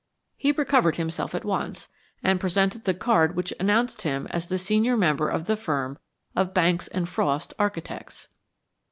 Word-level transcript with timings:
He 0.35 0.51
recovered 0.51 0.95
himself 0.95 1.35
at 1.35 1.45
once, 1.45 1.87
and 2.23 2.39
presented 2.39 2.85
the 2.85 2.93
card 2.95 3.35
which 3.35 3.53
announced 3.59 4.01
him 4.01 4.25
as 4.31 4.47
the 4.47 4.57
senior 4.57 4.97
member 4.97 5.29
of 5.29 5.45
the 5.45 5.55
firm 5.55 5.99
of 6.35 6.55
Banks 6.55 6.87
and 6.87 7.07
Frost, 7.07 7.53
architects. 7.59 8.27